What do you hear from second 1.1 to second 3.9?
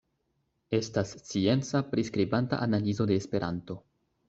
scienca, priskribanta analizo de Esperanto.